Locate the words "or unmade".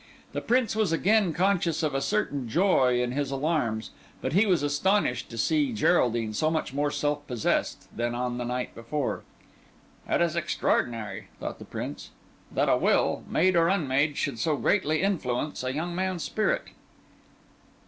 13.55-14.17